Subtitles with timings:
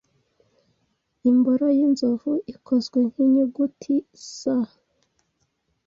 [1.29, 3.93] Imboro yinzovu ikozwe nki Inyuguti
[4.35, 4.35] S.